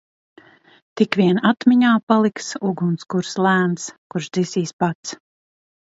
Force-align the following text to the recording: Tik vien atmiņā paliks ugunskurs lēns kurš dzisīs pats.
Tik 1.01 1.17
vien 1.21 1.41
atmiņā 1.49 1.91
paliks 2.13 2.49
ugunskurs 2.71 3.37
lēns 3.49 3.87
kurš 4.15 4.31
dzisīs 4.39 4.75
pats. 4.85 5.17